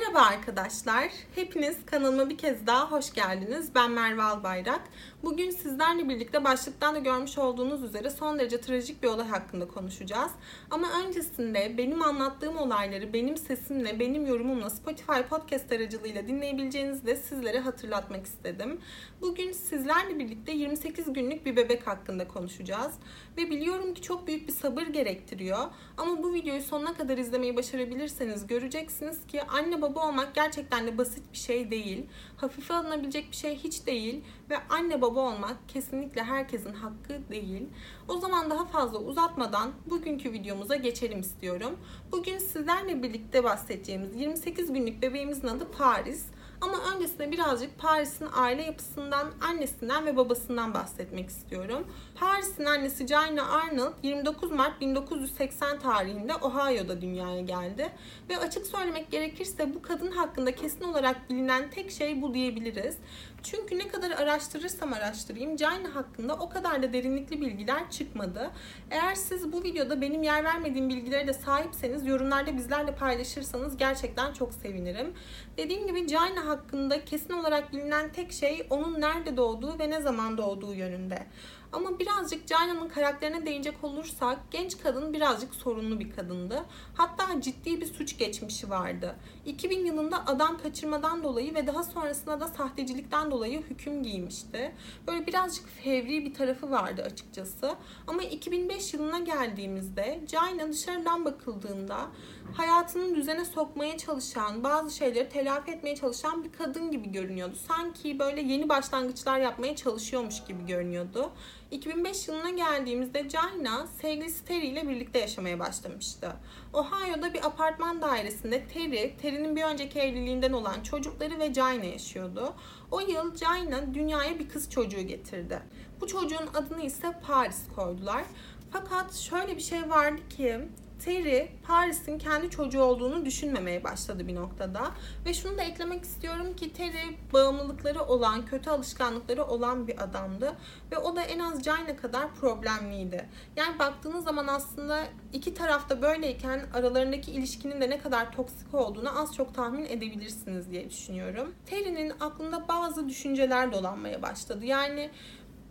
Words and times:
Merhaba 0.00 0.20
arkadaşlar. 0.20 1.10
Hepiniz 1.34 1.76
kanalıma 1.86 2.30
bir 2.30 2.38
kez 2.38 2.66
daha 2.66 2.90
hoş 2.90 3.12
geldiniz. 3.12 3.74
Ben 3.74 3.90
Merve 3.90 4.22
Albayrak. 4.22 4.80
Bugün 5.26 5.50
sizlerle 5.50 6.08
birlikte 6.08 6.44
başlıktan 6.44 6.94
da 6.94 6.98
görmüş 6.98 7.38
olduğunuz 7.38 7.82
üzere 7.82 8.10
son 8.10 8.38
derece 8.38 8.60
trajik 8.60 9.02
bir 9.02 9.08
olay 9.08 9.28
hakkında 9.28 9.68
konuşacağız. 9.68 10.30
Ama 10.70 10.88
öncesinde 11.04 11.74
benim 11.78 12.02
anlattığım 12.02 12.56
olayları 12.56 13.12
benim 13.12 13.36
sesimle, 13.36 14.00
benim 14.00 14.26
yorumumla 14.26 14.70
Spotify 14.70 15.20
podcast 15.30 15.72
aracılığıyla 15.72 16.28
dinleyebileceğinizi 16.28 17.06
de 17.06 17.16
sizlere 17.16 17.60
hatırlatmak 17.60 18.26
istedim. 18.26 18.80
Bugün 19.20 19.52
sizlerle 19.52 20.18
birlikte 20.18 20.52
28 20.52 21.12
günlük 21.12 21.46
bir 21.46 21.56
bebek 21.56 21.86
hakkında 21.86 22.28
konuşacağız. 22.28 22.92
Ve 23.36 23.50
biliyorum 23.50 23.94
ki 23.94 24.02
çok 24.02 24.26
büyük 24.26 24.48
bir 24.48 24.52
sabır 24.52 24.86
gerektiriyor. 24.86 25.66
Ama 25.96 26.22
bu 26.22 26.34
videoyu 26.34 26.62
sonuna 26.62 26.94
kadar 26.94 27.18
izlemeyi 27.18 27.56
başarabilirseniz 27.56 28.46
göreceksiniz 28.46 29.26
ki 29.26 29.42
anne 29.42 29.82
baba 29.82 30.08
olmak 30.08 30.34
gerçekten 30.34 30.86
de 30.86 30.98
basit 30.98 31.32
bir 31.32 31.38
şey 31.38 31.70
değil. 31.70 32.06
Hafife 32.36 32.74
alınabilecek 32.74 33.30
bir 33.30 33.36
şey 33.36 33.56
hiç 33.56 33.86
değil. 33.86 34.24
Ve 34.50 34.56
anne 34.68 35.02
baba 35.02 35.15
olmak 35.20 35.68
kesinlikle 35.68 36.22
herkesin 36.22 36.72
hakkı 36.72 37.30
değil. 37.30 37.68
O 38.08 38.18
zaman 38.18 38.50
daha 38.50 38.64
fazla 38.64 38.98
uzatmadan 38.98 39.72
bugünkü 39.86 40.32
videomuza 40.32 40.76
geçelim 40.76 41.20
istiyorum. 41.20 41.78
Bugün 42.12 42.38
sizlerle 42.38 43.02
birlikte 43.02 43.44
bahsedeceğimiz 43.44 44.16
28 44.16 44.72
günlük 44.72 45.02
bebeğimizin 45.02 45.48
adı 45.48 45.70
Paris. 45.78 46.24
Ama 46.60 46.78
öncesinde 46.94 47.32
birazcık 47.32 47.78
Paris'in 47.78 48.28
aile 48.34 48.62
yapısından, 48.62 49.26
annesinden 49.40 50.06
ve 50.06 50.16
babasından 50.16 50.74
bahsetmek 50.74 51.28
istiyorum. 51.28 51.86
Paris'in 52.14 52.64
annesi 52.64 53.06
Jaina 53.06 53.50
Arnold 53.50 53.92
29 54.02 54.50
Mart 54.50 54.80
1980 54.80 55.78
tarihinde 55.78 56.34
Ohio'da 56.34 57.00
dünyaya 57.00 57.40
geldi. 57.40 57.92
Ve 58.28 58.38
açık 58.38 58.66
söylemek 58.66 59.10
gerekirse 59.10 59.74
bu 59.74 59.82
kadın 59.82 60.10
hakkında 60.10 60.54
kesin 60.54 60.84
olarak 60.84 61.30
bilinen 61.30 61.70
tek 61.70 61.90
şey 61.90 62.22
bu 62.22 62.34
diyebiliriz. 62.34 62.96
Çünkü 63.42 63.78
ne 63.78 63.88
kadar 63.88 64.10
araştırırsam 64.10 64.92
araştırayım 64.92 65.58
Jaina 65.58 65.94
hakkında 65.94 66.34
o 66.34 66.48
kadar 66.48 66.82
da 66.82 66.92
derinlikli 66.92 67.40
bilgiler 67.40 67.90
çıkmadı. 67.90 68.50
Eğer 68.90 69.14
siz 69.14 69.52
bu 69.52 69.62
videoda 69.62 70.00
benim 70.00 70.22
yer 70.22 70.44
vermediğim 70.44 70.88
bilgilere 70.88 71.26
de 71.26 71.32
sahipseniz 71.32 72.06
yorumlarda 72.06 72.56
bizlerle 72.56 72.94
paylaşırsanız 72.94 73.76
gerçekten 73.76 74.32
çok 74.32 74.54
sevinirim. 74.54 75.14
Dediğim 75.56 75.86
gibi 75.86 76.08
Jaina 76.08 76.45
hakkında 76.46 77.04
kesin 77.04 77.32
olarak 77.32 77.72
bilinen 77.72 78.12
tek 78.12 78.32
şey 78.32 78.66
onun 78.70 79.00
nerede 79.00 79.36
doğduğu 79.36 79.78
ve 79.78 79.90
ne 79.90 80.00
zaman 80.00 80.38
doğduğu 80.38 80.74
yönünde. 80.74 81.26
Ama 81.72 81.98
birazcık 81.98 82.48
Jaina'nın 82.48 82.88
karakterine 82.88 83.46
değinecek 83.46 83.84
olursak 83.84 84.38
genç 84.50 84.78
kadın 84.78 85.12
birazcık 85.12 85.54
sorunlu 85.54 86.00
bir 86.00 86.10
kadındı. 86.10 86.64
Hatta 86.94 87.40
ciddi 87.40 87.80
bir 87.80 87.86
suç 87.86 88.18
geçmişi 88.18 88.70
vardı. 88.70 89.16
2000 89.46 89.86
yılında 89.86 90.26
adam 90.26 90.58
kaçırmadan 90.58 91.22
dolayı 91.22 91.54
ve 91.54 91.66
daha 91.66 91.82
sonrasında 91.82 92.40
da 92.40 92.48
sahtecilikten 92.48 93.30
dolayı 93.30 93.62
hüküm 93.62 94.02
giymişti. 94.02 94.74
Böyle 95.06 95.26
birazcık 95.26 95.68
fevri 95.68 96.24
bir 96.24 96.34
tarafı 96.34 96.70
vardı 96.70 97.02
açıkçası. 97.02 97.74
Ama 98.06 98.22
2005 98.22 98.94
yılına 98.94 99.18
geldiğimizde 99.18 100.20
Jaina 100.26 100.68
dışarıdan 100.72 101.24
bakıldığında 101.24 102.08
hayatını 102.54 103.14
düzene 103.14 103.44
sokmaya 103.44 103.98
çalışan, 103.98 104.64
bazı 104.64 104.96
şeyleri 104.96 105.28
telafi 105.28 105.70
etmeye 105.70 105.96
çalışan 105.96 106.44
bir 106.44 106.52
kadın 106.52 106.90
gibi 106.90 107.12
görünüyordu. 107.12 107.56
Sanki 107.68 108.18
böyle 108.18 108.40
yeni 108.40 108.68
başlangıçlar 108.68 109.38
yapmaya 109.38 109.76
çalışıyormuş 109.76 110.44
gibi 110.44 110.66
görünüyordu. 110.66 111.30
2005 111.70 112.28
yılına 112.28 112.50
geldiğimizde 112.50 113.28
Jaina 113.28 113.86
sevgilisi 113.86 114.44
Terry 114.44 114.66
ile 114.66 114.88
birlikte 114.88 115.18
yaşamaya 115.18 115.58
başlamıştı. 115.58 116.32
Ohio'da 116.72 117.34
bir 117.34 117.46
apartman 117.46 118.02
dairesinde 118.02 118.68
Terry, 118.68 119.16
Terry'nin 119.22 119.56
bir 119.56 119.62
önceki 119.62 119.98
evliliğinden 119.98 120.52
olan 120.52 120.82
çocukları 120.82 121.38
ve 121.38 121.54
Jaina 121.54 121.84
yaşıyordu. 121.84 122.54
O 122.90 123.00
yıl 123.00 123.36
Jaina 123.36 123.94
dünyaya 123.94 124.38
bir 124.38 124.48
kız 124.48 124.70
çocuğu 124.70 125.00
getirdi. 125.00 125.62
Bu 126.00 126.06
çocuğun 126.06 126.46
adını 126.54 126.82
ise 126.82 127.20
Paris 127.26 127.62
koydular. 127.76 128.24
Fakat 128.72 129.14
şöyle 129.14 129.56
bir 129.56 129.62
şey 129.62 129.90
vardı 129.90 130.20
ki 130.28 130.60
Terry 131.04 131.48
Paris'in 131.66 132.18
kendi 132.18 132.50
çocuğu 132.50 132.82
olduğunu 132.82 133.24
düşünmemeye 133.24 133.84
başladı 133.84 134.28
bir 134.28 134.34
noktada. 134.34 134.90
Ve 135.24 135.34
şunu 135.34 135.58
da 135.58 135.62
eklemek 135.62 136.04
istiyorum 136.04 136.56
ki 136.56 136.72
Terry 136.72 137.16
bağımlılıkları 137.32 138.02
olan, 138.02 138.46
kötü 138.46 138.70
alışkanlıkları 138.70 139.44
olan 139.44 139.88
bir 139.88 140.04
adamdı. 140.04 140.56
Ve 140.92 140.98
o 140.98 141.16
da 141.16 141.22
en 141.22 141.38
az 141.38 141.62
Jaina 141.62 141.96
kadar 141.96 142.34
problemliydi. 142.34 143.28
Yani 143.56 143.78
baktığınız 143.78 144.24
zaman 144.24 144.46
aslında 144.46 145.04
iki 145.32 145.54
tarafta 145.54 146.02
böyleyken 146.02 146.66
aralarındaki 146.74 147.30
ilişkinin 147.30 147.80
de 147.80 147.90
ne 147.90 147.98
kadar 147.98 148.32
toksik 148.32 148.74
olduğunu 148.74 149.20
az 149.20 149.34
çok 149.34 149.54
tahmin 149.54 149.84
edebilirsiniz 149.84 150.70
diye 150.70 150.90
düşünüyorum. 150.90 151.54
Terry'nin 151.66 152.12
aklında 152.20 152.68
bazı 152.68 153.08
düşünceler 153.08 153.72
dolanmaya 153.72 154.22
başladı. 154.22 154.64
Yani 154.64 155.10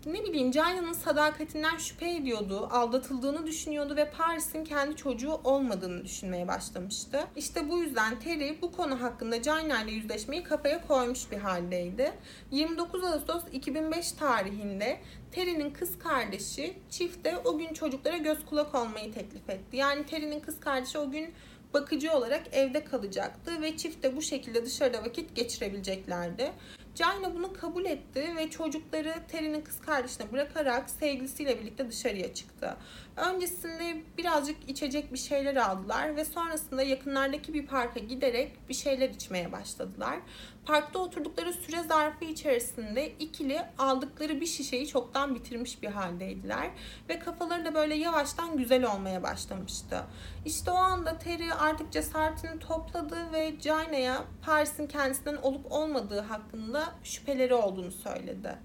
ne 0.05 0.23
bileyim 0.23 0.53
Jaina'nın 0.53 0.93
sadakatinden 0.93 1.77
şüphe 1.77 2.15
ediyordu, 2.15 2.69
aldatıldığını 2.71 3.47
düşünüyordu 3.47 3.95
ve 3.95 4.09
Paris'in 4.09 4.63
kendi 4.63 4.95
çocuğu 4.95 5.33
olmadığını 5.43 6.03
düşünmeye 6.03 6.47
başlamıştı. 6.47 7.19
İşte 7.35 7.69
bu 7.69 7.77
yüzden 7.77 8.19
Terry 8.19 8.57
bu 8.61 8.71
konu 8.71 9.01
hakkında 9.01 9.43
Jaina 9.43 9.81
ile 9.81 9.91
yüzleşmeyi 9.91 10.43
kafaya 10.43 10.87
koymuş 10.87 11.31
bir 11.31 11.37
haldeydi. 11.37 12.11
29 12.51 13.03
Ağustos 13.03 13.43
2005 13.53 14.11
tarihinde 14.11 14.99
Terry'nin 15.31 15.69
kız 15.69 15.99
kardeşi 15.99 16.73
çifte 16.89 17.37
o 17.37 17.57
gün 17.57 17.73
çocuklara 17.73 18.17
göz 18.17 18.45
kulak 18.45 18.75
olmayı 18.75 19.13
teklif 19.13 19.49
etti. 19.49 19.77
Yani 19.77 20.05
Terry'nin 20.05 20.39
kız 20.39 20.59
kardeşi 20.59 20.97
o 20.97 21.11
gün 21.11 21.33
bakıcı 21.73 22.13
olarak 22.13 22.43
evde 22.51 22.83
kalacaktı 22.83 23.61
ve 23.61 23.77
çift 23.77 24.03
de 24.03 24.15
bu 24.15 24.21
şekilde 24.21 24.65
dışarıda 24.65 25.03
vakit 25.05 25.35
geçirebileceklerdi. 25.35 26.51
Jaina 26.95 27.35
bunu 27.35 27.53
kabul 27.53 27.85
etti 27.85 28.33
ve 28.37 28.49
çocukları 28.49 29.13
Terry'nin 29.27 29.61
kız 29.61 29.81
kardeşine 29.81 30.31
bırakarak 30.31 30.89
sevgilisiyle 30.89 31.59
birlikte 31.59 31.89
dışarıya 31.89 32.33
çıktı. 32.33 32.77
Öncesinde 33.17 34.01
birazcık 34.17 34.69
içecek 34.69 35.13
bir 35.13 35.17
şeyler 35.17 35.55
aldılar 35.55 36.15
ve 36.15 36.25
sonrasında 36.25 36.83
yakınlardaki 36.83 37.53
bir 37.53 37.65
parka 37.65 37.99
giderek 37.99 38.69
bir 38.69 38.73
şeyler 38.73 39.09
içmeye 39.09 39.51
başladılar. 39.51 40.19
Parkta 40.65 40.99
oturdukları 40.99 41.53
süre 41.53 41.83
zarfı 41.83 42.25
içerisinde 42.25 43.11
ikili 43.19 43.61
aldıkları 43.77 44.41
bir 44.41 44.45
şişeyi 44.45 44.87
çoktan 44.87 45.35
bitirmiş 45.35 45.81
bir 45.81 45.87
haldeydiler 45.87 46.69
ve 47.09 47.19
kafaları 47.19 47.65
da 47.65 47.75
böyle 47.75 47.95
yavaştan 47.95 48.57
güzel 48.57 48.93
olmaya 48.93 49.23
başlamıştı. 49.23 50.03
İşte 50.45 50.71
o 50.71 50.75
anda 50.75 51.17
Terry 51.17 51.53
artık 51.53 51.91
cesaretini 51.91 52.59
topladı 52.59 53.17
ve 53.33 53.55
Jaina'ya 53.61 54.23
Paris'in 54.45 54.87
kendisinden 54.87 55.35
olup 55.35 55.71
olmadığı 55.71 56.21
hakkında 56.21 56.83
şüpheleri 57.03 57.53
olduğunu 57.53 57.91
söyledi. 57.91 58.55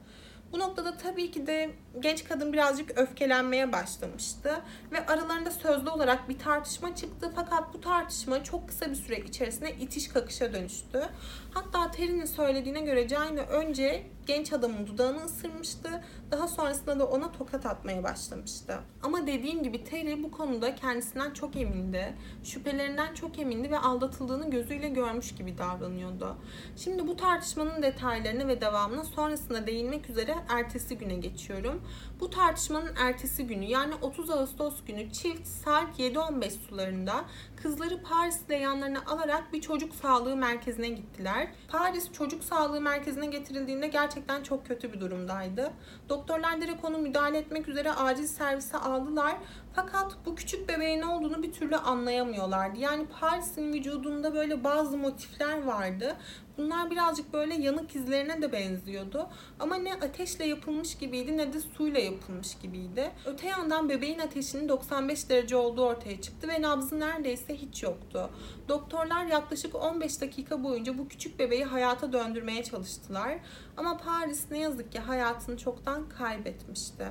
Bu 0.53 0.59
noktada 0.59 0.97
tabii 0.97 1.31
ki 1.31 1.47
de 1.47 1.71
genç 2.00 2.24
kadın 2.24 2.52
birazcık 2.52 2.98
öfkelenmeye 2.98 3.72
başlamıştı 3.72 4.60
ve 4.92 5.06
aralarında 5.06 5.50
sözlü 5.50 5.90
olarak 5.90 6.28
bir 6.28 6.38
tartışma 6.38 6.94
çıktı 6.94 7.32
fakat 7.36 7.74
bu 7.74 7.80
tartışma 7.80 8.44
çok 8.44 8.68
kısa 8.68 8.90
bir 8.90 8.94
süre 8.94 9.18
içerisinde 9.18 9.74
itiş 9.74 10.08
kakışa 10.08 10.52
dönüştü. 10.52 11.08
Hatta 11.54 11.90
Terry'nin 11.90 12.24
söylediğine 12.24 12.80
göre 12.80 13.08
Jaina 13.08 13.40
önce 13.40 14.06
genç 14.26 14.52
adamın 14.52 14.86
dudağını 14.86 15.24
ısırmıştı. 15.24 16.04
Daha 16.30 16.48
sonrasında 16.48 16.98
da 16.98 17.06
ona 17.06 17.32
tokat 17.32 17.66
atmaya 17.66 18.02
başlamıştı. 18.02 18.78
Ama 19.02 19.26
dediğim 19.26 19.62
gibi 19.62 19.84
Terry 19.84 20.22
bu 20.22 20.30
konuda 20.30 20.74
kendisinden 20.74 21.30
çok 21.30 21.56
emindi. 21.56 22.14
Şüphelerinden 22.44 23.14
çok 23.14 23.38
emindi 23.38 23.70
ve 23.70 23.78
aldatıldığını 23.78 24.50
gözüyle 24.50 24.88
görmüş 24.88 25.34
gibi 25.34 25.58
davranıyordu. 25.58 26.36
Şimdi 26.76 27.06
bu 27.06 27.16
tartışmanın 27.16 27.82
detaylarını 27.82 28.48
ve 28.48 28.60
devamına 28.60 29.04
sonrasında 29.04 29.66
değinmek 29.66 30.10
üzere 30.10 30.34
ertesi 30.48 30.98
güne 30.98 31.14
geçiyorum. 31.14 31.79
Bu 32.20 32.30
tartışmanın 32.30 32.96
ertesi 32.96 33.46
günü 33.46 33.64
yani 33.64 33.94
30 33.94 34.30
Ağustos 34.30 34.84
günü 34.86 35.12
çift 35.12 35.46
saat 35.46 35.98
7.15 35.98 36.50
sularında 36.50 37.24
kızları 37.56 38.02
Paris'te 38.02 38.56
yanlarına 38.56 39.02
alarak 39.06 39.52
bir 39.52 39.60
çocuk 39.60 39.94
sağlığı 39.94 40.37
merkezine 40.37 40.88
gittiler. 40.88 41.49
Paris 41.69 42.12
çocuk 42.12 42.44
sağlığı 42.44 42.81
merkezine 42.81 43.26
getirildiğinde 43.26 43.88
gerçekten 43.88 44.43
çok 44.43 44.66
kötü 44.66 44.93
bir 44.93 45.00
durumdaydı. 45.00 45.72
Doktorlar 46.08 46.60
direkt 46.60 46.84
onu 46.84 46.99
müdahale 46.99 47.38
etmek 47.38 47.69
üzere 47.69 47.93
acil 47.93 48.26
servise 48.26 48.78
aldılar. 48.78 49.37
Fakat 49.72 50.17
bu 50.26 50.34
küçük 50.34 50.69
bebeğin 50.69 51.02
olduğunu 51.02 51.43
bir 51.43 51.52
türlü 51.52 51.76
anlayamıyorlardı. 51.76 52.78
Yani 52.78 53.06
Paris'in 53.20 53.72
vücudunda 53.72 54.34
böyle 54.34 54.64
bazı 54.64 54.96
motifler 54.96 55.62
vardı. 55.62 56.17
Bunlar 56.58 56.90
birazcık 56.90 57.32
böyle 57.32 57.55
yanık 57.55 57.96
izlerine 57.96 58.43
de 58.43 58.52
benziyordu. 58.52 59.28
Ama 59.61 59.76
ne 59.76 59.94
ateşle 59.94 60.44
yapılmış 60.44 60.94
gibiydi 60.99 61.37
ne 61.37 61.52
de 61.52 61.61
suyla 61.61 62.00
yapılmış 62.00 62.58
gibiydi. 62.62 63.11
Öte 63.26 63.49
yandan 63.49 63.88
bebeğin 63.88 64.19
ateşinin 64.19 64.69
95 64.69 65.28
derece 65.28 65.56
olduğu 65.56 65.84
ortaya 65.84 66.20
çıktı 66.20 66.49
ve 66.49 66.62
nabzı 66.62 67.00
neredeyse 67.00 67.55
hiç 67.55 67.82
yoktu. 67.82 68.31
Doktorlar 68.69 69.26
yaklaşık 69.26 69.75
15 69.75 70.20
dakika 70.20 70.64
boyunca 70.64 70.99
bu 70.99 71.08
küçük 71.08 71.38
bebeği 71.38 71.64
hayata 71.64 72.12
döndürmeye 72.12 72.64
çalıştılar. 72.64 73.38
Ama 73.76 73.96
Paris 73.96 74.50
ne 74.50 74.58
yazık 74.58 74.93
ki 74.93 74.99
hayatını 74.99 75.58
çoktan 75.58 76.08
kaybetmişti. 76.08 77.06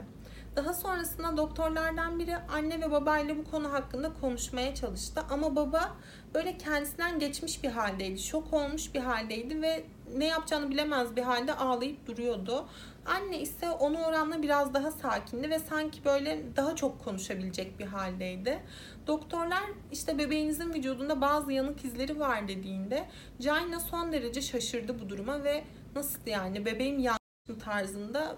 Daha 0.55 0.73
sonrasında 0.73 1.37
doktorlardan 1.37 2.19
biri 2.19 2.37
anne 2.37 2.81
ve 2.81 2.91
babayla 2.91 3.37
bu 3.37 3.51
konu 3.51 3.73
hakkında 3.73 4.13
konuşmaya 4.13 4.75
çalıştı. 4.75 5.21
Ama 5.29 5.55
baba 5.55 5.95
böyle 6.33 6.57
kendisinden 6.57 7.19
geçmiş 7.19 7.63
bir 7.63 7.69
haldeydi. 7.69 8.19
Şok 8.19 8.53
olmuş 8.53 8.93
bir 8.93 8.99
haldeydi 8.99 9.61
ve 9.61 9.83
ne 10.17 10.25
yapacağını 10.25 10.69
bilemez 10.69 11.15
bir 11.15 11.21
halde 11.21 11.53
ağlayıp 11.53 12.07
duruyordu. 12.07 12.65
Anne 13.05 13.39
ise 13.41 13.69
ona 13.69 14.07
oranla 14.07 14.41
biraz 14.41 14.73
daha 14.73 14.91
sakindi 14.91 15.49
ve 15.49 15.59
sanki 15.59 16.05
böyle 16.05 16.43
daha 16.55 16.75
çok 16.75 17.03
konuşabilecek 17.03 17.79
bir 17.79 17.85
haldeydi. 17.85 18.59
Doktorlar 19.07 19.63
işte 19.91 20.17
bebeğinizin 20.17 20.73
vücudunda 20.73 21.21
bazı 21.21 21.51
yanık 21.51 21.85
izleri 21.85 22.19
var 22.19 22.47
dediğinde 22.47 23.07
Jaina 23.39 23.79
son 23.79 24.11
derece 24.11 24.41
şaşırdı 24.41 24.99
bu 24.99 25.09
duruma 25.09 25.43
ve 25.43 25.63
nasıl 25.95 26.19
yani 26.25 26.65
bebeğim 26.65 26.99
yanlış 26.99 27.19
tarzında 27.65 28.35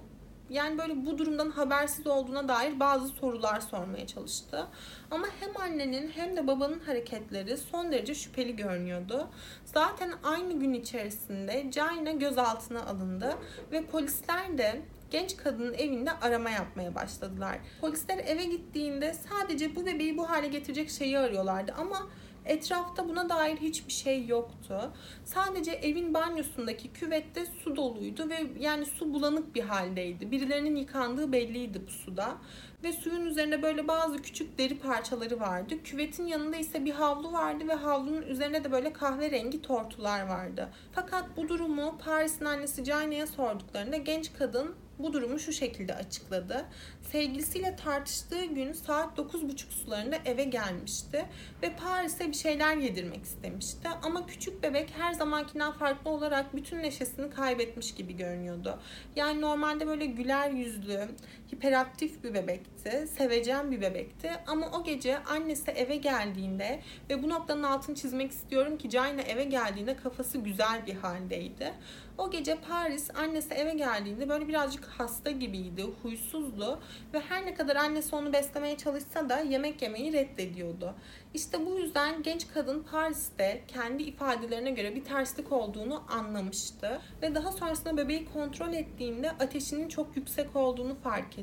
yani 0.51 0.77
böyle 0.77 1.05
bu 1.05 1.17
durumdan 1.17 1.49
habersiz 1.49 2.07
olduğuna 2.07 2.47
dair 2.47 2.79
bazı 2.79 3.07
sorular 3.07 3.61
sormaya 3.61 4.07
çalıştı. 4.07 4.67
Ama 5.11 5.27
hem 5.39 5.61
annenin 5.61 6.09
hem 6.09 6.37
de 6.37 6.47
babanın 6.47 6.79
hareketleri 6.79 7.57
son 7.57 7.91
derece 7.91 8.15
şüpheli 8.15 8.55
görünüyordu. 8.55 9.27
Zaten 9.65 10.13
aynı 10.23 10.59
gün 10.59 10.73
içerisinde 10.73 11.71
Jaina 11.71 12.11
gözaltına 12.11 12.85
alındı 12.85 13.37
ve 13.71 13.85
polisler 13.85 14.57
de 14.57 14.81
genç 15.11 15.37
kadının 15.37 15.73
evinde 15.73 16.11
arama 16.11 16.49
yapmaya 16.49 16.95
başladılar. 16.95 17.57
Polisler 17.81 18.17
eve 18.17 18.43
gittiğinde 18.43 19.13
sadece 19.13 19.75
bu 19.75 19.85
bebeği 19.85 20.17
bu 20.17 20.29
hale 20.29 20.47
getirecek 20.47 20.89
şeyi 20.89 21.19
arıyorlardı 21.19 21.73
ama 21.77 22.07
Etrafta 22.45 23.09
buna 23.09 23.29
dair 23.29 23.57
hiçbir 23.57 23.93
şey 23.93 24.27
yoktu. 24.27 24.91
Sadece 25.25 25.71
evin 25.71 26.13
banyosundaki 26.13 26.93
küvette 26.93 27.45
su 27.45 27.75
doluydu 27.75 28.29
ve 28.29 28.47
yani 28.59 28.85
su 28.85 29.13
bulanık 29.13 29.55
bir 29.55 29.61
haldeydi. 29.61 30.31
Birilerinin 30.31 30.75
yıkandığı 30.75 31.31
belliydi 31.31 31.81
bu 31.87 31.91
suda. 31.91 32.37
Ve 32.83 32.91
suyun 32.91 33.25
üzerinde 33.25 33.61
böyle 33.61 33.87
bazı 33.87 34.17
küçük 34.17 34.57
deri 34.57 34.79
parçaları 34.79 35.39
vardı. 35.39 35.83
Küvetin 35.83 36.25
yanında 36.25 36.57
ise 36.57 36.85
bir 36.85 36.91
havlu 36.91 37.31
vardı 37.31 37.67
ve 37.67 37.73
havlunun 37.73 38.21
üzerinde 38.21 38.63
de 38.63 38.71
böyle 38.71 38.93
kahverengi 38.93 39.61
tortular 39.61 40.27
vardı. 40.27 40.69
Fakat 40.91 41.37
bu 41.37 41.49
durumu 41.49 41.97
Paris'in 41.97 42.45
annesi 42.45 42.85
Jane'ye 42.85 43.27
sorduklarında 43.27 43.97
genç 43.97 44.33
kadın 44.33 44.75
bu 45.03 45.13
durumu 45.13 45.39
şu 45.39 45.53
şekilde 45.53 45.95
açıkladı. 45.95 46.65
Sevgilisiyle 47.11 47.75
tartıştığı 47.75 48.45
gün 48.45 48.73
saat 48.73 49.17
9.30 49.17 49.55
sularında 49.83 50.15
eve 50.25 50.43
gelmişti 50.43 51.25
ve 51.63 51.75
Paris'e 51.75 52.27
bir 52.27 52.33
şeyler 52.33 52.77
yedirmek 52.77 53.23
istemişti. 53.23 53.89
Ama 54.03 54.25
küçük 54.25 54.63
bebek 54.63 54.89
her 54.97 55.13
zamankinden 55.13 55.71
farklı 55.71 56.09
olarak 56.09 56.55
bütün 56.55 56.79
neşesini 56.79 57.29
kaybetmiş 57.29 57.93
gibi 57.93 58.17
görünüyordu. 58.17 58.79
Yani 59.15 59.41
normalde 59.41 59.87
böyle 59.87 60.05
güler 60.05 60.51
yüzlü, 60.51 61.07
hiperaktif 61.53 62.23
bir 62.23 62.33
bebekti, 62.33 63.07
sevecen 63.17 63.71
bir 63.71 63.81
bebekti. 63.81 64.31
Ama 64.47 64.69
o 64.71 64.83
gece 64.83 65.19
annesi 65.19 65.71
eve 65.71 65.95
geldiğinde 65.95 66.79
ve 67.09 67.23
bu 67.23 67.29
noktanın 67.29 67.63
altını 67.63 67.95
çizmek 67.95 68.31
istiyorum 68.31 68.77
ki 68.77 68.89
Jaina 68.89 69.21
eve 69.21 69.43
geldiğinde 69.43 69.95
kafası 69.95 70.37
güzel 70.37 70.85
bir 70.85 70.95
haldeydi. 70.95 71.73
O 72.17 72.31
gece 72.31 72.55
Paris 72.55 73.15
annesi 73.15 73.53
eve 73.53 73.73
geldiğinde 73.73 74.29
böyle 74.29 74.47
birazcık 74.47 74.85
hasta 74.85 75.31
gibiydi, 75.31 75.85
huysuzdu 76.01 76.79
ve 77.13 77.19
her 77.19 77.45
ne 77.45 77.53
kadar 77.53 77.75
annesi 77.75 78.15
onu 78.15 78.33
beslemeye 78.33 78.77
çalışsa 78.77 79.29
da 79.29 79.39
yemek 79.39 79.81
yemeyi 79.81 80.13
reddediyordu. 80.13 80.95
İşte 81.33 81.65
bu 81.65 81.79
yüzden 81.79 82.23
genç 82.23 82.47
kadın 82.53 82.83
Paris'te 82.91 83.61
kendi 83.67 84.03
ifadelerine 84.03 84.71
göre 84.71 84.95
bir 84.95 85.03
terslik 85.03 85.51
olduğunu 85.51 86.03
anlamıştı 86.09 87.01
ve 87.21 87.35
daha 87.35 87.51
sonrasında 87.51 87.97
bebeği 87.97 88.25
kontrol 88.33 88.73
ettiğinde 88.73 89.31
ateşinin 89.31 89.87
çok 89.87 90.17
yüksek 90.17 90.55
olduğunu 90.55 90.95
fark 90.95 91.39
etti 91.39 91.40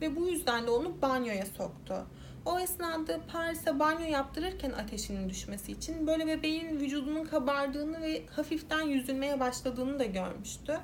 ve 0.00 0.16
bu 0.16 0.28
yüzden 0.28 0.66
de 0.66 0.70
onu 0.70 1.02
banyoya 1.02 1.46
soktu. 1.46 2.06
O 2.44 2.58
esnada 2.58 3.20
Paris'e 3.32 3.78
banyo 3.78 4.06
yaptırırken 4.06 4.70
ateşinin 4.70 5.28
düşmesi 5.28 5.72
için 5.72 6.06
böyle 6.06 6.26
bebeğin 6.26 6.80
vücudunun 6.80 7.24
kabardığını 7.24 8.00
ve 8.00 8.26
hafiften 8.26 8.82
yüzülmeye 8.82 9.40
başladığını 9.40 9.98
da 9.98 10.04
görmüştü. 10.04 10.78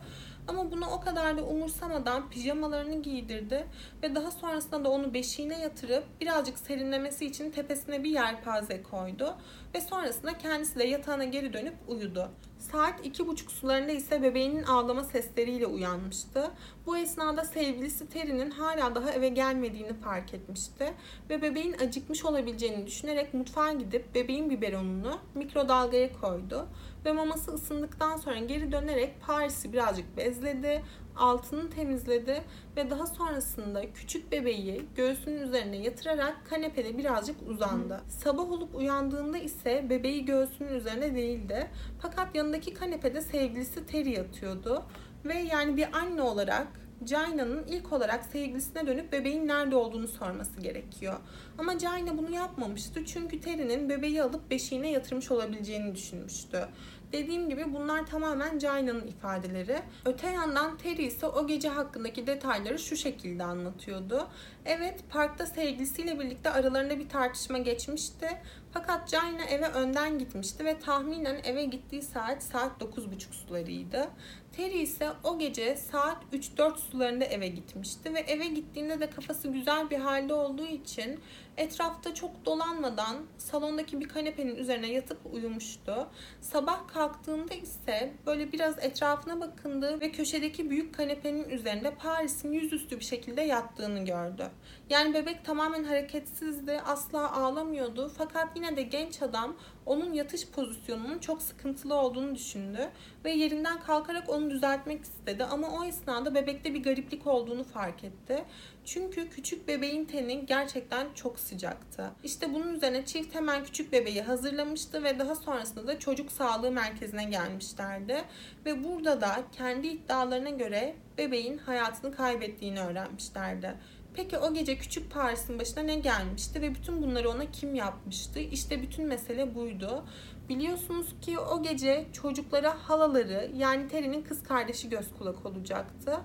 Ama 0.49 0.71
bunu 0.71 0.87
o 0.87 1.01
kadar 1.01 1.39
da 1.39 1.45
umursamadan 1.45 2.31
pijamalarını 2.31 3.03
giydirdi 3.03 3.67
ve 4.03 4.15
daha 4.15 4.31
sonrasında 4.31 4.85
da 4.85 4.91
onu 4.91 5.15
beşiğine 5.15 5.61
yatırıp 5.61 6.05
birazcık 6.21 6.59
serinlemesi 6.59 7.27
için 7.27 7.51
tepesine 7.51 8.05
bir 8.05 8.11
yelpaze 8.11 8.83
koydu 8.83 9.37
ve 9.75 9.81
sonrasında 9.81 10.39
kendisi 10.39 10.79
de 10.79 10.85
yatağına 10.85 11.25
geri 11.25 11.53
dönüp 11.53 11.75
uyudu. 11.89 12.31
Saat 12.73 13.07
iki 13.07 13.27
buçuk 13.27 13.53
sularında 13.53 13.93
ise 13.93 14.23
bebeğinin 14.23 14.63
ağlama 14.63 15.05
sesleriyle 15.05 15.67
uyanmıştı. 15.67 16.51
Bu 16.87 16.97
esnada 16.97 17.45
sevgilisi 17.45 18.09
Terry'nin 18.09 18.51
hala 18.51 18.95
daha 18.95 19.11
eve 19.11 19.29
gelmediğini 19.29 19.95
fark 19.95 20.35
etmişti 20.35 20.95
ve 21.31 21.43
bebeğin 21.43 21.73
acıkmış 21.73 22.25
olabileceğini 22.25 22.87
düşünerek 22.87 23.35
mutfağa 23.35 23.73
gidip 23.73 24.15
bebeğin 24.15 24.51
biberonunu 24.51 25.19
mikrodalgaya 25.35 26.13
koydu 26.13 26.67
ve 27.05 27.13
maması 27.13 27.55
ısındıktan 27.55 28.17
sonra 28.17 28.39
geri 28.39 28.73
dönerek 28.73 29.15
Paris'i 29.27 29.73
birazcık 29.73 30.17
bezledi, 30.17 30.83
altını 31.17 31.71
temizledi 31.71 32.43
ve 32.77 32.91
daha 32.91 33.07
sonrasında 33.07 33.93
küçük 33.93 34.33
bebeği 34.33 34.85
göğsünün 34.97 35.43
üzerine 35.43 35.77
yatırarak 35.77 36.37
kanepede 36.51 36.99
birazcık 36.99 37.37
uzandı. 37.49 38.01
Sabah 38.09 38.51
olup 38.51 38.75
uyandığında 38.75 39.39
ise 39.39 39.87
bebeği 39.91 40.25
göğsünün 40.25 40.75
üzerine 40.75 41.15
değildi. 41.15 41.71
Fakat 42.03 42.35
yanındaki 42.35 42.75
kanepede 42.75 43.21
sevgilisi 43.21 43.87
Terry 43.87 44.11
yatıyordu 44.11 44.83
ve 45.25 45.35
yani 45.35 45.77
bir 45.77 45.97
anne 45.97 46.23
olarak 46.23 46.69
Jaina'nın 47.07 47.65
ilk 47.67 47.93
olarak 47.93 48.25
sevgilisine 48.25 48.87
dönüp 48.87 49.13
bebeğin 49.13 49.49
nerede 49.49 49.77
olduğunu 49.77 50.09
sorması 50.09 50.61
gerekiyor. 50.61 51.15
Ama 51.59 51.79
Jaina 51.79 52.19
bunu 52.19 52.31
yapmamıştı 52.31 53.05
çünkü 53.05 53.41
Terry'nin 53.41 53.89
bebeği 53.89 54.23
alıp 54.23 54.51
beşiğine 54.51 54.91
yatırmış 54.91 55.31
olabileceğini 55.31 55.95
düşünmüştü. 55.95 56.69
Dediğim 57.15 57.49
gibi 57.49 57.75
bunlar 57.75 58.07
tamamen 58.07 58.59
Jaina'nın 58.59 59.07
ifadeleri. 59.07 59.79
Öte 60.05 60.31
yandan 60.31 60.77
Terry 60.77 61.05
ise 61.05 61.27
o 61.27 61.47
gece 61.47 61.69
hakkındaki 61.69 62.27
detayları 62.27 62.79
şu 62.79 62.97
şekilde 62.97 63.45
anlatıyordu. 63.45 64.29
Evet 64.65 65.01
parkta 65.11 65.47
sevgilisiyle 65.47 66.21
birlikte 66.21 66.51
aralarında 66.51 66.99
bir 66.99 67.09
tartışma 67.09 67.59
geçmişti. 67.59 68.29
Fakat 68.73 69.09
Jaina 69.09 69.45
eve 69.45 69.69
önden 69.69 70.19
gitmişti 70.19 70.65
ve 70.65 70.79
tahminen 70.79 71.41
eve 71.45 71.65
gittiği 71.65 72.03
saat 72.03 72.43
saat 72.43 72.83
9.30 72.83 73.33
sularıydı. 73.33 74.09
Terry 74.57 74.83
ise 74.83 75.11
o 75.25 75.39
gece 75.39 75.77
saat 75.77 76.17
3-4 76.33 76.79
sularında 76.79 77.25
eve 77.25 77.49
gitmişti 77.49 78.15
ve 78.15 78.21
eve 78.21 78.47
gittiğinde 78.47 79.01
de 79.01 79.11
kafası 79.11 79.49
güzel 79.49 79.91
bir 79.91 79.99
halde 79.99 80.35
olduğu 80.35 80.67
için 80.67 81.21
etrafta 81.57 82.15
çok 82.15 82.47
dolanmadan 82.47 83.17
salondaki 83.39 84.01
bir 84.01 84.09
kanepenin 84.09 84.57
üzerine 84.57 84.93
yatıp 84.93 85.19
uyumuştu. 85.33 86.09
Sabah 86.41 86.89
kalktığında 86.89 87.55
ise 87.55 88.13
böyle 88.27 88.53
biraz 88.53 88.79
etrafına 88.79 89.41
bakındı 89.41 90.01
ve 90.01 90.13
köşedeki 90.13 90.71
büyük 90.71 90.95
kanepenin 90.95 91.49
üzerinde 91.49 91.95
Paris'in 91.95 92.53
yüzüstü 92.53 92.99
bir 92.99 93.05
şekilde 93.05 93.43
yattığını 93.43 94.05
gördü. 94.05 94.51
Yani 94.91 95.15
bebek 95.15 95.45
tamamen 95.45 95.85
hareketsizdi, 95.85 96.81
asla 96.87 97.33
ağlamıyordu 97.33 98.13
fakat 98.19 98.57
yine 98.57 98.77
de 98.77 98.83
genç 98.83 99.23
adam 99.23 99.57
onun 99.87 100.13
yatış 100.13 100.49
pozisyonunun 100.49 101.19
çok 101.19 101.43
sıkıntılı 101.43 101.95
olduğunu 101.95 102.35
düşündü 102.35 102.91
ve 103.25 103.33
yerinden 103.33 103.81
kalkarak 103.81 104.29
onu 104.29 104.51
düzeltmek 104.51 105.03
istedi 105.05 105.45
ama 105.45 105.69
o 105.69 105.85
esnada 105.85 106.35
bebekte 106.35 106.75
bir 106.75 106.83
gariplik 106.83 107.27
olduğunu 107.27 107.65
fark 107.65 108.05
etti. 108.05 108.45
Çünkü 108.85 109.29
küçük 109.29 109.69
bebeğin 109.69 110.05
teni 110.05 110.47
gerçekten 110.47 111.07
çok 111.15 111.39
sıcaktı. 111.39 112.11
İşte 112.25 112.55
bunun 112.55 112.75
üzerine 112.75 113.05
çift 113.05 113.35
hemen 113.35 113.65
küçük 113.65 113.93
bebeği 113.93 114.23
hazırlamıştı 114.23 115.03
ve 115.03 115.19
daha 115.19 115.35
sonrasında 115.35 115.87
da 115.87 115.99
çocuk 115.99 116.33
sağlığı 116.33 116.71
merkezine 116.71 117.25
gelmişlerdi. 117.25 118.25
Ve 118.67 118.85
burada 118.85 119.21
da 119.21 119.43
kendi 119.53 119.87
iddialarına 119.87 120.51
göre 120.51 120.95
bebeğin 121.19 121.59
hayatını 121.59 122.17
kaybettiğini 122.17 122.81
öğrenmişlerdi. 122.81 123.75
Peki 124.17 124.39
o 124.39 124.55
gece 124.55 124.79
küçük 124.79 125.11
Paris'in 125.11 125.59
başına 125.59 125.83
ne 125.83 125.95
gelmişti 125.95 126.63
ve 126.63 126.75
bütün 126.75 127.03
bunları 127.03 127.31
ona 127.31 127.51
kim 127.51 127.75
yapmıştı? 127.75 128.41
İşte 128.41 128.83
bütün 128.83 129.07
mesele 129.07 129.55
buydu. 129.55 130.05
Biliyorsunuz 130.49 131.07
ki 131.21 131.39
o 131.39 131.63
gece 131.63 132.07
çocuklara 132.13 132.77
halaları 132.89 133.51
yani 133.57 133.89
Terry'nin 133.89 134.23
kız 134.23 134.43
kardeşi 134.43 134.89
göz 134.89 135.07
kulak 135.19 135.47
olacaktı. 135.47 136.21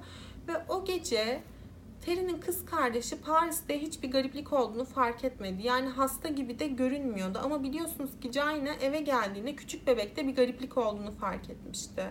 Ve 0.47 0.53
o 0.69 0.85
gece 0.85 1.41
Terry'nin 2.05 2.39
kız 2.39 2.65
kardeşi 2.65 3.21
Paris'te 3.21 3.81
hiçbir 3.81 4.11
gariplik 4.11 4.53
olduğunu 4.53 4.85
fark 4.85 5.23
etmedi. 5.23 5.67
Yani 5.67 5.87
hasta 5.87 6.29
gibi 6.29 6.59
de 6.59 6.67
görünmüyordu. 6.67 7.39
Ama 7.43 7.63
biliyorsunuz 7.63 8.09
ki 8.21 8.31
Jaina 8.31 8.73
eve 8.73 8.99
geldiğinde 8.99 9.55
küçük 9.55 9.87
bebekte 9.87 10.27
bir 10.27 10.35
gariplik 10.35 10.77
olduğunu 10.77 11.11
fark 11.11 11.49
etmişti. 11.49 12.03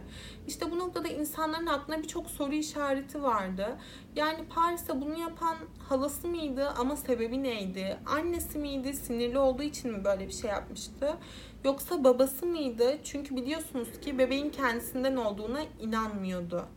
İşte 0.47 0.71
bu 0.71 0.79
noktada 0.79 1.09
insanların 1.09 1.67
aklına 1.67 1.99
birçok 2.03 2.31
soru 2.31 2.55
işareti 2.55 3.23
vardı. 3.23 3.79
Yani 4.17 4.45
Paris'te 4.49 5.01
bunu 5.01 5.19
yapan 5.19 5.57
halası 5.89 6.29
mıydı 6.29 6.69
ama 6.79 6.97
sebebi 6.97 7.43
neydi? 7.43 7.97
Annesi 8.07 8.59
miydi? 8.59 8.95
Sinirli 8.95 9.39
olduğu 9.39 9.63
için 9.63 9.93
mi 9.93 10.05
böyle 10.05 10.29
bir 10.29 10.33
şey 10.33 10.51
yapmıştı? 10.51 11.17
Yoksa 11.65 12.05
babası 12.05 12.47
mıydı? 12.47 12.99
Çünkü 13.05 13.37
biliyorsunuz 13.37 13.89
ki 14.01 14.19
bebeğin 14.19 14.51
kendisinden 14.51 15.17
olduğuna 15.17 15.61
inanmıyordu. 15.81 16.69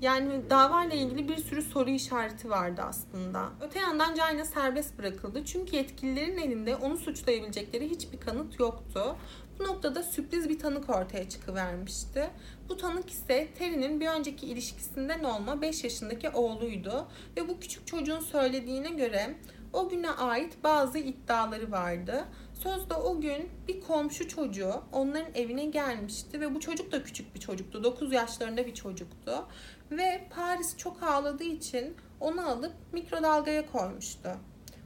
Yani 0.00 0.50
davayla 0.50 0.96
ilgili 0.96 1.28
bir 1.28 1.36
sürü 1.36 1.62
soru 1.62 1.90
işareti 1.90 2.50
vardı 2.50 2.82
aslında. 2.84 3.48
Öte 3.60 3.78
yandan 3.78 4.14
Cayna 4.14 4.44
serbest 4.44 4.98
bırakıldı 4.98 5.44
çünkü 5.44 5.76
yetkililerin 5.76 6.38
elinde 6.38 6.76
onu 6.76 6.96
suçlayabilecekleri 6.96 7.90
hiçbir 7.90 8.20
kanıt 8.20 8.60
yoktu. 8.60 9.16
Bu 9.58 9.64
noktada 9.64 10.02
sürpriz 10.02 10.48
bir 10.48 10.58
tanık 10.58 10.90
ortaya 10.90 11.28
çıkıvermişti. 11.28 12.30
Bu 12.68 12.76
tanık 12.76 13.10
ise 13.10 13.48
Terry'nin 13.58 14.00
bir 14.00 14.06
önceki 14.06 14.46
ilişkisinden 14.46 15.24
olma 15.24 15.62
5 15.62 15.84
yaşındaki 15.84 16.28
oğluydu 16.28 17.06
ve 17.36 17.48
bu 17.48 17.60
küçük 17.60 17.86
çocuğun 17.86 18.20
söylediğine 18.20 18.90
göre 18.90 19.34
o 19.72 19.88
güne 19.88 20.10
ait 20.10 20.64
bazı 20.64 20.98
iddiaları 20.98 21.70
vardı. 21.70 22.24
Sözde 22.62 22.94
o 22.94 23.20
gün 23.20 23.48
bir 23.68 23.80
komşu 23.80 24.28
çocuğu 24.28 24.72
onların 24.92 25.34
evine 25.34 25.64
gelmişti 25.64 26.40
ve 26.40 26.54
bu 26.54 26.60
çocuk 26.60 26.92
da 26.92 27.02
küçük 27.02 27.34
bir 27.34 27.40
çocuktu. 27.40 27.84
9 27.84 28.12
yaşlarında 28.12 28.66
bir 28.66 28.74
çocuktu. 28.74 29.46
Ve 29.90 30.28
Paris 30.30 30.76
çok 30.76 31.02
ağladığı 31.02 31.44
için 31.44 31.96
onu 32.20 32.48
alıp 32.48 32.72
mikrodalgaya 32.92 33.72
koymuştu. 33.72 34.30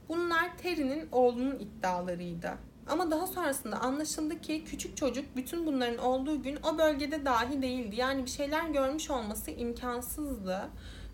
Bunlar 0.09 0.57
Terry'nin 0.57 1.09
oğlunun 1.11 1.59
iddialarıydı. 1.59 2.51
Ama 2.87 3.11
daha 3.11 3.27
sonrasında 3.27 3.79
anlaşıldı 3.79 4.41
ki 4.41 4.63
küçük 4.63 4.97
çocuk 4.97 5.35
bütün 5.35 5.65
bunların 5.65 5.97
olduğu 5.97 6.43
gün 6.43 6.57
o 6.63 6.77
bölgede 6.77 7.25
dahi 7.25 7.61
değildi. 7.61 7.95
Yani 7.95 8.25
bir 8.25 8.29
şeyler 8.29 8.69
görmüş 8.69 9.09
olması 9.09 9.51
imkansızdı. 9.51 10.69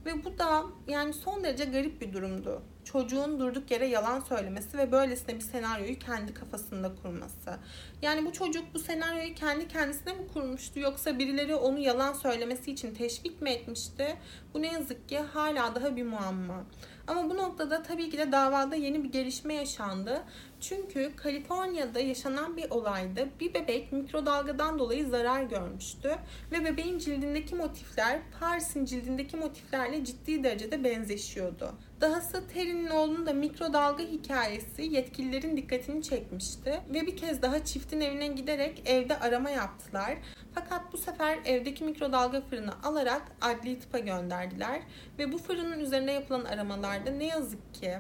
Ve 0.06 0.26
bu 0.26 0.38
da 0.38 0.64
yani 0.88 1.14
son 1.14 1.44
derece 1.44 1.66
garip 1.66 2.02
bir 2.02 2.14
durumdu. 2.14 2.62
Çocuğun 2.92 3.40
durduk 3.40 3.72
yere 3.72 3.86
yalan 3.86 4.20
söylemesi 4.20 4.78
ve 4.78 4.92
böylesine 4.92 5.36
bir 5.36 5.42
senaryoyu 5.42 6.00
kendi 6.00 6.34
kafasında 6.34 6.92
kurması. 7.02 7.60
Yani 8.02 8.26
bu 8.26 8.34
çocuk 8.34 8.64
bu 8.74 8.80
senaryoyu 8.80 9.36
kendi 9.36 9.68
kendisine 9.68 10.14
mi 10.14 10.28
kurmuştu 10.34 10.80
yoksa 10.80 11.20
birileri 11.20 11.56
onu 11.56 11.80
yalan 11.80 12.14
söylemesi 12.14 12.72
için 12.72 12.96
teşvik 12.96 13.42
mi 13.42 13.50
etmişti? 13.50 14.18
Bu 14.54 14.62
ne 14.62 14.74
yazık 14.74 15.10
ki 15.10 15.20
hala 15.20 15.76
daha 15.76 15.96
bir 15.96 16.04
muamma. 16.04 16.66
Ama 17.08 17.30
bu 17.30 17.38
noktada 17.38 17.84
tabii 17.84 18.10
ki 18.10 18.18
de 18.18 18.32
davada 18.32 18.76
yeni 18.76 19.04
bir 19.04 19.12
gelişme 19.12 19.54
yaşandı. 19.54 20.24
Çünkü 20.62 21.12
Kaliforniya'da 21.16 22.00
yaşanan 22.00 22.58
bir 22.58 22.70
olayda 22.70 23.26
bir 23.40 23.54
bebek 23.54 23.92
mikrodalgadan 23.92 24.80
dolayı 24.80 25.08
zarar 25.08 25.44
görmüştü 25.44 26.16
ve 26.52 26.66
bebeğin 26.66 27.00
cildindeki 27.00 27.56
motifler 27.56 28.20
Paris'in 28.40 28.86
cildindeki 28.86 29.38
motiflerle 29.38 30.06
ciddi 30.06 30.44
derecede 30.44 30.84
benzeşiyordu. 30.84 31.74
Dahası 32.02 32.48
Terry'nin 32.48 32.90
oğlunun 32.90 33.26
da 33.26 33.34
mikrodalga 33.34 34.04
hikayesi 34.04 34.82
yetkililerin 34.82 35.58
dikkatini 35.58 36.04
çekmişti 36.04 36.82
ve 36.94 37.08
bir 37.08 37.18
kez 37.18 37.42
daha 37.42 37.66
çiftin 37.66 38.02
evine 38.02 38.28
giderek 38.28 38.84
evde 38.86 39.20
arama 39.20 39.50
yaptılar. 39.50 40.18
Fakat 40.56 40.94
bu 40.94 40.98
sefer 40.98 41.40
evdeki 41.46 41.84
mikrodalga 41.84 42.42
fırını 42.42 42.84
alarak 42.84 43.22
adli 43.42 43.80
tıpa 43.80 44.00
gönderdiler 44.00 44.82
ve 45.20 45.32
bu 45.32 45.38
fırının 45.38 45.80
üzerine 45.80 46.12
yapılan 46.12 46.46
aramalarda 46.46 47.12
ne 47.12 47.26
yazık 47.26 47.74
ki 47.74 47.98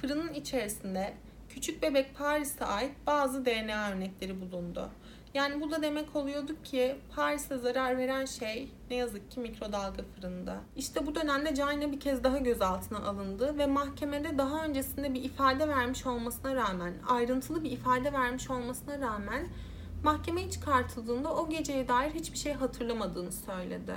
fırının 0.00 0.34
içerisinde 0.34 1.14
küçük 1.48 1.82
bebek 1.82 2.14
Paris'e 2.14 2.64
ait 2.64 2.92
bazı 3.06 3.44
DNA 3.44 3.90
örnekleri 3.90 4.40
bulundu. 4.40 4.90
Yani 5.34 5.60
bu 5.60 5.70
da 5.70 5.82
demek 5.82 6.16
oluyordu 6.16 6.52
ki 6.64 6.96
Paris'e 7.16 7.58
zarar 7.58 7.98
veren 7.98 8.24
şey 8.24 8.72
ne 8.90 8.96
yazık 8.96 9.30
ki 9.30 9.40
mikrodalga 9.40 10.02
fırında. 10.02 10.56
İşte 10.76 11.06
bu 11.06 11.14
dönemde 11.14 11.54
Cayna 11.54 11.92
bir 11.92 12.00
kez 12.00 12.24
daha 12.24 12.38
gözaltına 12.38 12.98
alındı 12.98 13.58
ve 13.58 13.66
mahkemede 13.66 14.38
daha 14.38 14.64
öncesinde 14.64 15.14
bir 15.14 15.22
ifade 15.22 15.68
vermiş 15.68 16.06
olmasına 16.06 16.54
rağmen, 16.54 16.94
ayrıntılı 17.08 17.64
bir 17.64 17.70
ifade 17.70 18.12
vermiş 18.12 18.50
olmasına 18.50 19.00
rağmen 19.00 19.46
mahkemeye 20.04 20.50
çıkartıldığında 20.50 21.34
o 21.34 21.48
geceye 21.48 21.88
dair 21.88 22.10
hiçbir 22.10 22.38
şey 22.38 22.52
hatırlamadığını 22.52 23.32
söyledi. 23.32 23.94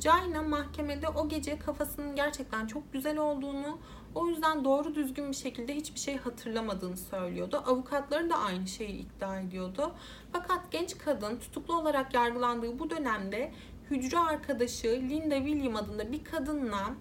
Cayna 0.00 0.42
mahkemede 0.42 1.08
o 1.08 1.28
gece 1.28 1.58
kafasının 1.58 2.16
gerçekten 2.16 2.66
çok 2.66 2.92
güzel 2.92 3.18
olduğunu, 3.18 3.78
o 4.14 4.28
yüzden 4.28 4.64
doğru 4.64 4.94
düzgün 4.94 5.30
bir 5.30 5.36
şekilde 5.36 5.74
hiçbir 5.74 6.00
şey 6.00 6.16
hatırlamadığını 6.16 6.96
söylüyordu. 6.96 7.62
Avukatları 7.66 8.30
da 8.30 8.38
aynı 8.38 8.68
şeyi 8.68 8.90
iddia 8.90 9.40
ediyordu. 9.40 9.92
Fakat 10.32 10.72
genç 10.72 10.98
kadın 10.98 11.36
tutuklu 11.36 11.78
olarak 11.78 12.14
yargılandığı 12.14 12.78
bu 12.78 12.90
dönemde 12.90 13.52
hücre 13.90 14.18
arkadaşı 14.18 14.88
Linda 14.88 15.36
William 15.36 15.76
adında 15.76 16.12
bir 16.12 16.24
kadınla 16.24 16.94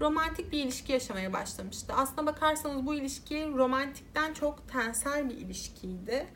romantik 0.00 0.52
bir 0.52 0.64
ilişki 0.64 0.92
yaşamaya 0.92 1.32
başlamıştı. 1.32 1.92
Aslına 1.96 2.26
bakarsanız 2.26 2.86
bu 2.86 2.94
ilişki 2.94 3.48
romantikten 3.48 4.34
çok 4.34 4.68
tensel 4.68 5.28
bir 5.28 5.34
ilişkiydi. 5.34 6.26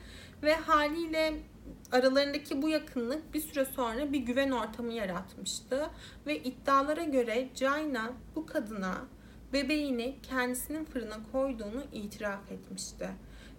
Ve 0.43 0.54
haliyle 0.54 1.35
aralarındaki 1.93 2.62
bu 2.62 2.69
yakınlık 2.69 3.35
bir 3.35 3.40
süre 3.40 3.64
sonra 3.64 4.12
bir 4.12 4.19
güven 4.19 4.50
ortamı 4.50 4.93
yaratmıştı. 4.93 5.90
Ve 6.26 6.38
iddialara 6.38 7.04
göre 7.04 7.49
Jaina 7.54 8.12
bu 8.37 8.47
kadına 8.47 8.95
bebeğini 9.54 10.16
kendisinin 10.23 10.84
fırına 10.84 11.16
koyduğunu 11.32 11.82
itiraf 11.92 12.52
etmişti. 12.52 13.08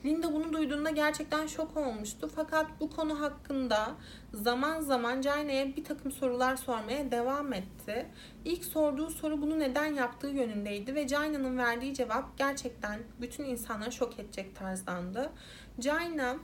Linda 0.06 0.34
bunu 0.34 0.54
duyduğunda 0.54 0.90
gerçekten 0.90 1.48
şok 1.48 1.78
olmuştu. 1.78 2.30
Fakat 2.36 2.68
bu 2.80 2.90
konu 2.90 3.22
hakkında 3.22 3.96
zaman 4.34 4.82
zaman 4.82 5.22
Jaina'ya 5.22 5.76
bir 5.76 5.84
takım 5.84 6.12
sorular 6.12 6.56
sormaya 6.56 7.12
devam 7.12 7.54
etti. 7.54 8.06
İlk 8.46 8.66
sorduğu 8.66 9.10
soru 9.10 9.42
bunu 9.42 9.60
neden 9.60 9.94
yaptığı 9.94 10.28
yönündeydi 10.28 10.96
ve 10.96 11.08
Jaina'nın 11.08 11.58
verdiği 11.58 11.94
cevap 11.94 12.38
gerçekten 12.38 13.00
bütün 13.22 13.44
insanları 13.44 13.92
şok 13.92 14.20
edecek 14.20 14.56
tarzdandı. 14.56 15.32
Jaina 15.80 16.36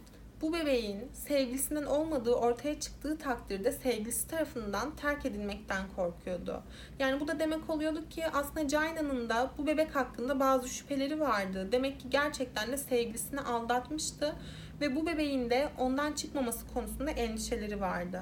bu 0.42 0.54
bebeğin 0.54 1.12
sevgilisinden 1.14 1.84
olmadığı 1.84 2.34
ortaya 2.34 2.80
çıktığı 2.80 3.18
takdirde 3.18 3.72
sevgilisi 3.72 4.28
tarafından 4.28 4.96
terk 4.96 5.26
edilmekten 5.26 5.84
korkuyordu. 5.96 6.64
Yani 7.00 7.20
bu 7.20 7.28
da 7.28 7.40
demek 7.40 7.70
oluyordu 7.70 8.10
ki 8.10 8.28
aslında 8.28 8.70
Jaina'nın 8.70 9.30
da 9.30 9.52
bu 9.58 9.68
bebek 9.68 9.96
hakkında 9.96 10.40
bazı 10.40 10.70
şüpheleri 10.70 11.20
vardı. 11.20 11.68
Demek 11.72 12.00
ki 12.00 12.10
gerçekten 12.10 12.72
de 12.72 12.78
sevgilisini 12.78 13.42
aldatmıştı 13.42 14.36
ve 14.82 14.96
bu 14.96 15.08
bebeğin 15.08 15.50
de 15.50 15.70
ondan 15.78 16.14
çıkmaması 16.14 16.68
konusunda 16.74 17.12
endişeleri 17.12 17.82
vardı. 17.82 18.22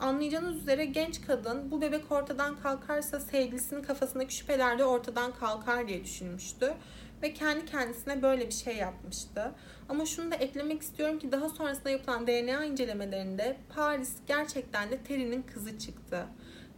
Anlayacağınız 0.00 0.56
üzere 0.56 0.84
genç 0.84 1.26
kadın 1.26 1.70
bu 1.70 1.80
bebek 1.80 2.12
ortadan 2.12 2.60
kalkarsa 2.60 3.20
sevgilisinin 3.20 3.82
kafasındaki 3.82 4.34
şüpheler 4.34 4.78
de 4.78 4.84
ortadan 4.84 5.32
kalkar 5.40 5.88
diye 5.88 6.04
düşünmüştü 6.04 6.74
ve 7.22 7.34
kendi 7.34 7.66
kendisine 7.66 8.22
böyle 8.22 8.46
bir 8.46 8.52
şey 8.52 8.76
yapmıştı. 8.76 9.52
Ama 9.88 10.06
şunu 10.06 10.30
da 10.30 10.34
eklemek 10.34 10.82
istiyorum 10.82 11.18
ki 11.18 11.32
daha 11.32 11.48
sonrasında 11.48 11.90
yapılan 11.90 12.26
DNA 12.26 12.64
incelemelerinde 12.64 13.56
Paris 13.74 14.12
gerçekten 14.26 14.90
de 14.90 15.02
Terry'nin 15.02 15.42
kızı 15.42 15.78
çıktı. 15.78 16.26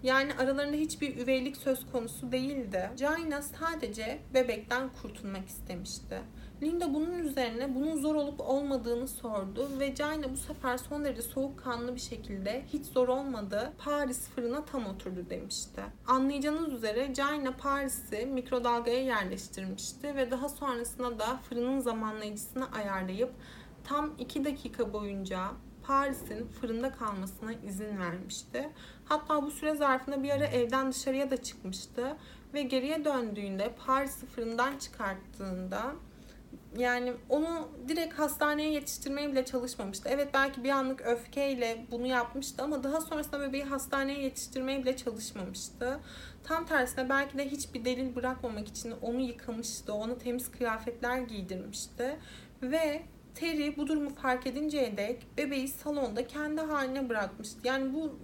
Yani 0.02 0.34
aralarında 0.34 0.76
hiçbir 0.76 1.16
üveylik 1.16 1.56
söz 1.56 1.86
konusu 1.92 2.32
değildi. 2.32 2.90
Jaina 2.96 3.42
sadece 3.42 4.18
bebekten 4.34 4.90
kurtulmak 5.02 5.48
istemişti. 5.48 6.18
Linda 6.62 6.94
bunun 6.94 7.18
üzerine 7.18 7.74
bunun 7.74 7.96
zor 7.96 8.14
olup 8.14 8.40
olmadığını 8.40 9.08
sordu 9.08 9.68
ve 9.78 9.96
Jaina 9.96 10.32
bu 10.32 10.36
sefer 10.36 10.78
son 10.78 11.04
derece 11.04 11.22
soğukkanlı 11.22 11.94
bir 11.94 12.00
şekilde 12.00 12.64
hiç 12.72 12.86
zor 12.86 13.08
olmadı 13.08 13.72
Paris 13.78 14.28
fırına 14.28 14.64
tam 14.64 14.86
oturdu 14.86 15.26
demişti. 15.30 15.82
Anlayacağınız 16.06 16.72
üzere 16.72 17.14
Jaina 17.14 17.52
Paris'i 17.52 18.26
mikrodalgaya 18.26 19.02
yerleştirmişti 19.02 20.16
ve 20.16 20.30
daha 20.30 20.48
sonrasında 20.48 21.18
da 21.18 21.36
fırının 21.36 21.80
zamanlayıcısını 21.80 22.72
ayarlayıp 22.72 23.30
tam 23.84 24.14
2 24.18 24.44
dakika 24.44 24.92
boyunca 24.92 25.40
Paris'in 25.82 26.46
fırında 26.46 26.92
kalmasına 26.92 27.52
izin 27.52 27.98
vermişti. 27.98 28.70
Hatta 29.04 29.42
bu 29.42 29.50
süre 29.50 29.74
zarfında 29.74 30.22
bir 30.22 30.30
ara 30.30 30.46
evden 30.46 30.92
dışarıya 30.92 31.30
da 31.30 31.36
çıkmıştı 31.36 32.16
ve 32.54 32.62
geriye 32.62 33.04
döndüğünde 33.04 33.74
Paris'i 33.86 34.26
fırından 34.26 34.78
çıkarttığında 34.78 35.94
yani 36.78 37.12
onu 37.28 37.68
direkt 37.88 38.18
hastaneye 38.18 38.72
yetiştirmeye 38.72 39.32
bile 39.32 39.44
çalışmamıştı. 39.44 40.08
Evet 40.12 40.28
belki 40.34 40.64
bir 40.64 40.70
anlık 40.70 41.00
öfkeyle 41.06 41.86
bunu 41.90 42.06
yapmıştı 42.06 42.62
ama 42.62 42.84
daha 42.84 43.00
sonrasında 43.00 43.40
bebeği 43.40 43.64
hastaneye 43.64 44.20
yetiştirmeye 44.20 44.82
bile 44.82 44.96
çalışmamıştı. 44.96 46.00
Tam 46.44 46.66
tersine 46.66 47.08
belki 47.08 47.38
de 47.38 47.48
hiçbir 47.48 47.84
delil 47.84 48.16
bırakmamak 48.16 48.68
için 48.68 48.94
onu 49.02 49.20
yıkamıştı, 49.20 49.94
ona 49.94 50.18
temiz 50.18 50.50
kıyafetler 50.50 51.18
giydirmişti 51.18 52.18
ve 52.62 53.02
Terry 53.34 53.76
bu 53.76 53.86
durumu 53.86 54.14
fark 54.14 54.46
edinceye 54.46 54.96
dek 54.96 55.26
bebeği 55.38 55.68
salonda 55.68 56.26
kendi 56.26 56.60
haline 56.60 57.08
bırakmıştı. 57.08 57.58
Yani 57.64 57.94
bu 57.94 58.18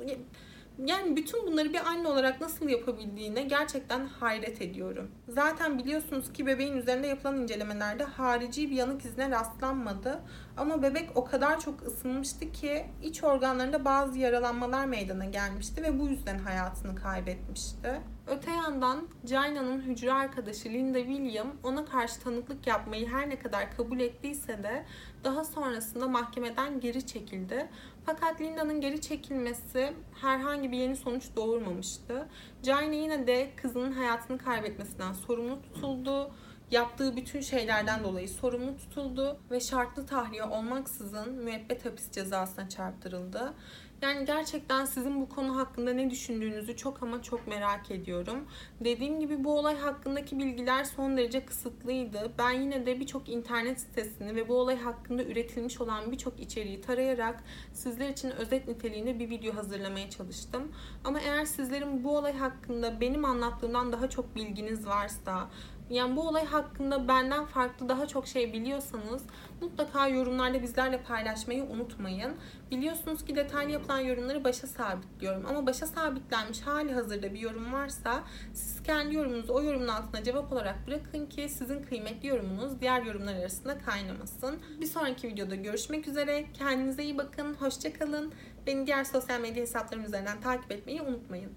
yani 0.86 1.16
bütün 1.16 1.46
bunları 1.46 1.72
bir 1.72 1.86
anne 1.86 2.08
olarak 2.08 2.40
nasıl 2.40 2.68
yapabildiğine 2.68 3.42
gerçekten 3.42 4.06
hayret 4.06 4.62
ediyorum. 4.62 5.10
Zaten 5.28 5.78
biliyorsunuz 5.78 6.32
ki 6.32 6.46
bebeğin 6.46 6.76
üzerinde 6.76 7.06
yapılan 7.06 7.36
incelemelerde 7.36 8.04
harici 8.04 8.70
bir 8.70 8.76
yanık 8.76 9.04
izine 9.04 9.30
rastlanmadı. 9.30 10.20
Ama 10.56 10.82
bebek 10.82 11.10
o 11.14 11.24
kadar 11.24 11.60
çok 11.60 11.82
ısınmıştı 11.82 12.52
ki 12.52 12.86
iç 13.02 13.24
organlarında 13.24 13.84
bazı 13.84 14.18
yaralanmalar 14.18 14.84
meydana 14.86 15.24
gelmişti 15.24 15.82
ve 15.82 16.00
bu 16.00 16.08
yüzden 16.08 16.38
hayatını 16.38 16.94
kaybetmişti. 16.94 18.00
Öte 18.26 18.50
yandan 18.50 19.08
Jaina'nın 19.24 19.80
hücre 19.80 20.12
arkadaşı 20.12 20.68
Linda 20.68 20.98
William 20.98 21.52
ona 21.62 21.84
karşı 21.84 22.20
tanıklık 22.20 22.66
yapmayı 22.66 23.08
her 23.08 23.28
ne 23.28 23.38
kadar 23.38 23.76
kabul 23.76 24.00
ettiyse 24.00 24.62
de 24.62 24.84
daha 25.24 25.44
sonrasında 25.44 26.08
mahkemeden 26.08 26.80
geri 26.80 27.06
çekildi. 27.06 27.68
Fakat 28.10 28.40
Linda'nın 28.40 28.80
geri 28.80 29.00
çekilmesi 29.00 29.92
herhangi 30.20 30.72
bir 30.72 30.76
yeni 30.76 30.96
sonuç 30.96 31.24
doğurmamıştı. 31.36 32.28
Jaina 32.62 32.94
yine 32.94 33.26
de 33.26 33.50
kızının 33.56 33.92
hayatını 33.92 34.38
kaybetmesinden 34.38 35.12
sorumlu 35.12 35.62
tutuldu 35.62 36.30
yaptığı 36.70 37.16
bütün 37.16 37.40
şeylerden 37.40 38.04
dolayı 38.04 38.28
sorumlu 38.28 38.76
tutuldu 38.76 39.40
ve 39.50 39.60
şartlı 39.60 40.06
tahliye 40.06 40.44
olmaksızın 40.44 41.32
müebbet 41.32 41.84
hapis 41.84 42.10
cezasına 42.10 42.68
çarptırıldı. 42.68 43.54
Yani 44.02 44.24
gerçekten 44.24 44.84
sizin 44.84 45.20
bu 45.20 45.28
konu 45.28 45.56
hakkında 45.56 45.92
ne 45.92 46.10
düşündüğünüzü 46.10 46.76
çok 46.76 47.02
ama 47.02 47.22
çok 47.22 47.46
merak 47.46 47.90
ediyorum. 47.90 48.48
Dediğim 48.80 49.20
gibi 49.20 49.44
bu 49.44 49.58
olay 49.58 49.78
hakkındaki 49.78 50.38
bilgiler 50.38 50.84
son 50.84 51.16
derece 51.16 51.44
kısıtlıydı. 51.44 52.32
Ben 52.38 52.50
yine 52.50 52.86
de 52.86 53.00
birçok 53.00 53.28
internet 53.28 53.80
sitesini 53.80 54.34
ve 54.34 54.48
bu 54.48 54.54
olay 54.54 54.78
hakkında 54.78 55.24
üretilmiş 55.24 55.80
olan 55.80 56.12
birçok 56.12 56.40
içeriği 56.40 56.80
tarayarak 56.80 57.44
sizler 57.72 58.08
için 58.08 58.30
özet 58.30 58.68
niteliğinde 58.68 59.18
bir 59.18 59.30
video 59.30 59.56
hazırlamaya 59.56 60.10
çalıştım. 60.10 60.72
Ama 61.04 61.20
eğer 61.20 61.44
sizlerin 61.44 62.04
bu 62.04 62.16
olay 62.16 62.36
hakkında 62.36 63.00
benim 63.00 63.24
anlattığımdan 63.24 63.92
daha 63.92 64.10
çok 64.10 64.36
bilginiz 64.36 64.86
varsa 64.86 65.48
yani 65.90 66.16
bu 66.16 66.28
olay 66.28 66.46
hakkında 66.46 67.08
benden 67.08 67.44
farklı 67.44 67.88
daha 67.88 68.06
çok 68.06 68.26
şey 68.26 68.52
biliyorsanız 68.52 69.22
mutlaka 69.60 70.08
yorumlarda 70.08 70.62
bizlerle 70.62 71.02
paylaşmayı 71.02 71.64
unutmayın. 71.64 72.36
Biliyorsunuz 72.70 73.24
ki 73.24 73.36
detaylı 73.36 73.70
yapılan 73.70 74.00
yorumları 74.00 74.44
başa 74.44 74.66
sabitliyorum 74.66 75.46
ama 75.46 75.66
başa 75.66 75.86
sabitlenmiş 75.86 76.60
hali 76.60 76.92
hazırda 76.92 77.34
bir 77.34 77.40
yorum 77.40 77.72
varsa 77.72 78.22
siz 78.54 78.82
kendi 78.82 79.14
yorumunuzu 79.14 79.52
o 79.52 79.62
yorumun 79.62 79.88
altına 79.88 80.22
cevap 80.22 80.52
olarak 80.52 80.86
bırakın 80.86 81.26
ki 81.26 81.48
sizin 81.48 81.82
kıymetli 81.82 82.28
yorumunuz 82.28 82.80
diğer 82.80 83.02
yorumlar 83.02 83.34
arasında 83.34 83.78
kaynamasın. 83.78 84.58
Bir 84.80 84.86
sonraki 84.86 85.28
videoda 85.28 85.54
görüşmek 85.54 86.08
üzere. 86.08 86.46
Kendinize 86.52 87.04
iyi 87.04 87.18
bakın. 87.18 87.54
Hoşçakalın. 87.54 88.32
Beni 88.66 88.86
diğer 88.86 89.04
sosyal 89.04 89.40
medya 89.40 89.62
hesaplarım 89.62 90.04
üzerinden 90.04 90.40
takip 90.40 90.72
etmeyi 90.72 91.02
unutmayın. 91.02 91.52